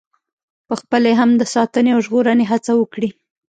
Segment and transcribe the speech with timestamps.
[0.67, 3.09] پخپله یې هم د ساتنې او ژغورنې هڅه وکړي.